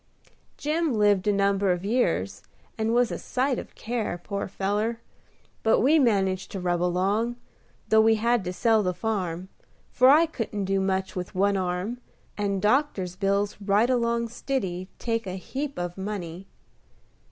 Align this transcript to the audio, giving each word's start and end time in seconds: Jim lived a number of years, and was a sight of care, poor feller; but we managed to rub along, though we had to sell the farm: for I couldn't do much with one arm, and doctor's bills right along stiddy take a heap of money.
Jim 0.57 0.95
lived 0.95 1.27
a 1.27 1.31
number 1.31 1.71
of 1.71 1.85
years, 1.85 2.41
and 2.75 2.91
was 2.91 3.11
a 3.11 3.19
sight 3.19 3.59
of 3.59 3.75
care, 3.75 4.17
poor 4.23 4.47
feller; 4.47 4.99
but 5.61 5.79
we 5.81 5.99
managed 5.99 6.49
to 6.51 6.59
rub 6.59 6.81
along, 6.81 7.35
though 7.89 8.01
we 8.01 8.15
had 8.15 8.43
to 8.43 8.51
sell 8.51 8.81
the 8.81 8.95
farm: 8.95 9.47
for 9.91 10.09
I 10.09 10.25
couldn't 10.25 10.65
do 10.65 10.79
much 10.79 11.15
with 11.15 11.35
one 11.35 11.55
arm, 11.55 11.99
and 12.35 12.59
doctor's 12.63 13.15
bills 13.15 13.57
right 13.63 13.91
along 13.91 14.29
stiddy 14.29 14.89
take 14.97 15.27
a 15.27 15.35
heap 15.35 15.77
of 15.77 15.99
money. 15.99 16.47